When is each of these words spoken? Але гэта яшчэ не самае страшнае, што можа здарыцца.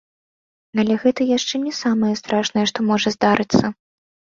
Але 0.83 0.93
гэта 1.03 1.21
яшчэ 1.37 1.55
не 1.67 1.75
самае 1.83 2.13
страшнае, 2.23 2.67
што 2.75 2.79
можа 2.93 3.09
здарыцца. 3.21 3.77